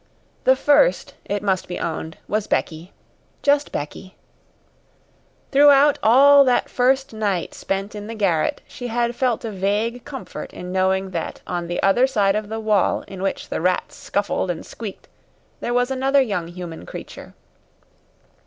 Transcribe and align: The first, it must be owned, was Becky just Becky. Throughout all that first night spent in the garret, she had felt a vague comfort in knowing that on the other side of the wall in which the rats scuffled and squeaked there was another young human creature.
The 0.45 0.55
first, 0.55 1.13
it 1.25 1.43
must 1.43 1.67
be 1.67 1.77
owned, 1.79 2.17
was 2.27 2.47
Becky 2.47 2.91
just 3.43 3.71
Becky. 3.71 4.15
Throughout 5.51 5.99
all 6.01 6.43
that 6.43 6.69
first 6.71 7.13
night 7.13 7.53
spent 7.53 7.93
in 7.93 8.07
the 8.07 8.15
garret, 8.15 8.63
she 8.67 8.87
had 8.87 9.15
felt 9.15 9.45
a 9.45 9.51
vague 9.51 10.03
comfort 10.03 10.51
in 10.53 10.71
knowing 10.71 11.11
that 11.11 11.41
on 11.45 11.67
the 11.67 11.83
other 11.83 12.07
side 12.07 12.35
of 12.35 12.49
the 12.49 12.59
wall 12.59 13.03
in 13.07 13.21
which 13.21 13.49
the 13.49 13.61
rats 13.61 13.95
scuffled 13.95 14.49
and 14.49 14.65
squeaked 14.65 15.07
there 15.59 15.71
was 15.71 15.91
another 15.91 16.19
young 16.23 16.47
human 16.47 16.87
creature. 16.87 17.35